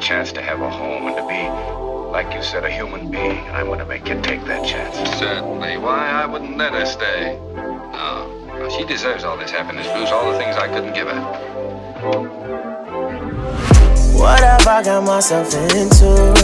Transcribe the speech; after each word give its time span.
chance 0.00 0.32
to 0.32 0.40
have 0.40 0.60
a 0.60 0.70
home 0.70 1.06
and 1.06 1.16
to 1.16 1.22
be, 1.28 1.48
like 2.10 2.34
you 2.34 2.42
said, 2.42 2.64
a 2.64 2.70
human 2.70 3.10
being. 3.10 3.38
I'm 3.50 3.66
going 3.66 3.78
to 3.78 3.86
make 3.86 4.08
you 4.08 4.20
take 4.22 4.44
that 4.46 4.66
chance. 4.66 4.96
Certainly. 5.18 5.78
Why, 5.78 6.08
I 6.08 6.26
wouldn't 6.26 6.56
let 6.56 6.72
her 6.72 6.86
stay. 6.86 7.38
No. 7.54 8.68
She 8.76 8.84
deserves 8.84 9.24
all 9.24 9.36
this 9.36 9.50
happiness, 9.50 9.86
Bruce, 9.88 10.10
all 10.10 10.32
the 10.32 10.38
things 10.38 10.56
I 10.56 10.68
couldn't 10.68 10.94
give 10.94 11.08
her. 11.08 11.20
What 14.18 14.40
have 14.40 14.66
I 14.66 14.82
got 14.82 15.04
myself 15.04 15.54
into? 15.54 16.34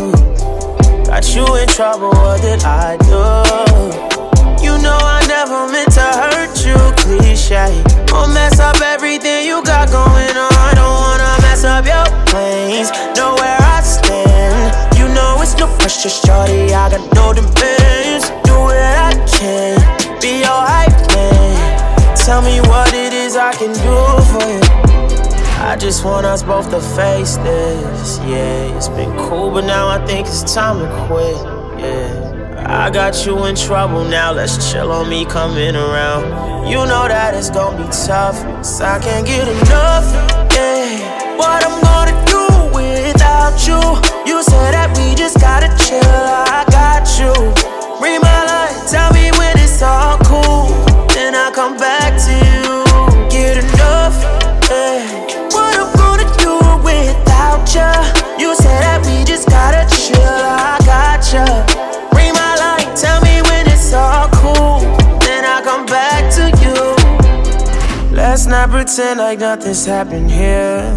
Got 1.07 1.35
you 1.35 1.57
in 1.57 1.69
trouble, 1.69 2.11
what 2.11 2.41
did 2.41 2.65
I 2.65 2.97
do? 2.99 4.65
You 4.65 4.79
know 4.83 4.96
pressure, 15.87 16.09
shorty. 16.09 16.75
I 16.75 16.91
got 16.91 17.15
no 17.15 17.33
demands. 17.33 18.29
Do 18.43 18.55
what 18.59 18.77
I 18.77 19.13
can. 19.39 19.79
Be 20.21 20.41
your 20.41 20.61
hype 20.71 20.91
man. 21.15 22.17
Tell 22.17 22.43
me 22.43 22.59
what 22.63 22.93
it 22.93 23.13
is 23.13 23.37
I 23.37 23.53
can 23.53 23.73
do 23.73 23.99
for 24.33 24.47
you. 24.51 24.61
I 25.63 25.77
just 25.79 26.05
want 26.05 26.27
us 26.27 26.43
both 26.43 26.71
to 26.71 26.81
face 26.81 27.37
this. 27.37 28.19
Yeah, 28.27 28.77
it's 28.77 28.89
been 28.89 29.17
cool, 29.17 29.53
but 29.53 29.65
now 29.65 29.87
I 29.87 30.05
think 30.05 30.27
it's 30.27 30.43
time 30.53 30.81
to 30.81 31.07
quit. 31.07 31.37
Yeah. 31.79 32.67
I 32.67 32.91
got 32.91 33.25
you 33.25 33.45
in 33.45 33.55
trouble 33.55 34.03
now, 34.05 34.33
let's 34.33 34.73
chill 34.73 34.91
on 34.91 35.09
me 35.09 35.25
coming 35.25 35.77
around. 35.77 36.67
You 36.69 36.79
know 36.79 37.07
that 37.07 37.35
it's 37.35 37.51
gonna 37.51 37.77
be 37.77 37.89
tough, 37.93 38.43
cause 38.43 38.81
I 38.81 38.99
can't 38.99 39.25
get 39.25 39.47
enough. 39.47 40.07
Yeah, 40.53 41.37
what 41.39 41.65
I'm 41.65 41.81
gonna 41.81 42.26
Not 68.49 68.71
pretend 68.71 69.19
like 69.19 69.41
nothing's 69.41 69.85
happened 69.85 70.31
here. 70.31 70.95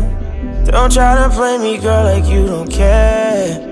Don't 0.65 0.91
try 0.93 1.15
to 1.15 1.29
play 1.29 1.57
me, 1.57 1.79
girl, 1.79 2.03
like 2.03 2.25
you 2.25 2.45
don't 2.45 2.71
care. 2.71 3.65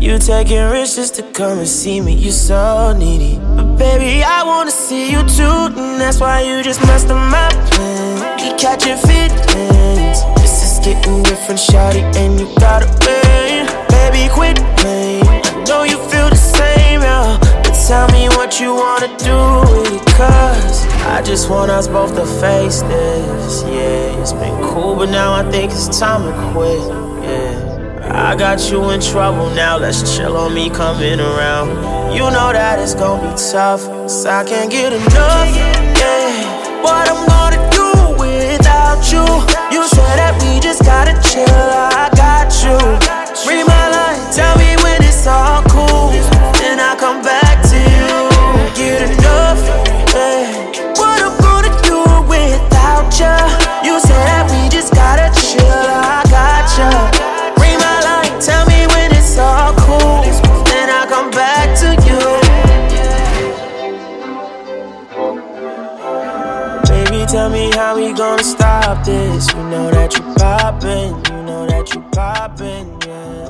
You 0.00 0.18
taking 0.18 0.62
risks 0.70 0.96
just 0.96 1.14
to 1.14 1.22
come 1.32 1.58
and 1.58 1.66
see 1.66 2.00
me, 2.02 2.14
you 2.14 2.30
so 2.30 2.94
needy. 2.96 3.38
But 3.56 3.76
baby, 3.78 4.22
I 4.22 4.44
wanna 4.44 4.70
see 4.70 5.10
you 5.10 5.22
too, 5.26 5.72
and 5.80 5.98
that's 5.98 6.20
why 6.20 6.42
you 6.42 6.62
just 6.62 6.82
messed 6.82 7.08
up 7.08 7.16
my 7.16 7.48
plan. 7.70 8.36
We 8.36 8.56
catching 8.58 8.98
feelings. 8.98 10.18
This 10.42 10.62
is 10.62 10.84
getting 10.84 11.22
different, 11.22 11.58
shawty, 11.58 12.02
and 12.14 12.38
you 12.38 12.46
gotta 12.60 12.86
win. 13.00 13.66
Baby, 13.88 14.28
quit 14.30 14.58
playing. 14.76 15.24
I 15.26 15.64
know 15.66 15.84
you 15.84 15.96
feel 16.10 16.28
the 16.28 16.36
same, 16.36 17.00
yeah. 17.00 17.38
But 17.64 17.74
tell 17.88 18.06
me 18.12 18.28
what 18.28 18.60
you 18.60 18.74
wanna 18.74 19.08
do 19.16 19.81
I 21.22 21.24
just 21.24 21.48
want 21.48 21.70
us 21.70 21.86
both 21.86 22.16
to 22.16 22.26
face 22.26 22.82
this. 22.82 23.62
Yeah, 23.62 24.20
it's 24.20 24.32
been 24.32 24.60
cool, 24.60 24.96
but 24.96 25.08
now 25.08 25.32
I 25.32 25.48
think 25.52 25.70
it's 25.70 25.86
time 26.00 26.24
to 26.24 26.52
quit. 26.52 26.80
Yeah. 27.22 28.32
I 28.32 28.34
got 28.34 28.68
you 28.68 28.90
in 28.90 29.00
trouble 29.00 29.48
now, 29.50 29.78
let's 29.78 30.16
chill 30.16 30.36
on 30.36 30.52
me 30.52 30.68
coming 30.68 31.20
around. 31.20 32.12
You 32.12 32.22
know 32.22 32.52
that 32.52 32.80
it's 32.80 32.96
gonna 32.96 33.22
be 33.22 33.36
tough, 33.36 33.82
so 34.10 34.30
I 34.30 34.42
can't 34.42 34.68
get 34.68 34.92
enough. 34.92 35.48
Yeah, 35.96 36.82
what 36.82 37.08
I'm 37.08 37.24
gonna 37.28 37.41
Baby, 67.12 67.26
tell 67.26 67.50
me 67.50 67.70
how 67.72 67.94
we 67.96 68.14
gonna 68.14 68.42
stop 68.42 69.04
this. 69.04 69.46
You 69.52 69.62
know 69.64 69.90
that 69.90 70.14
you 70.14 70.22
poppin', 70.34 71.10
you 71.30 71.42
know 71.44 71.66
that 71.66 71.94
you 71.94 72.00
poppin', 72.10 72.98
yeah. 73.06 73.41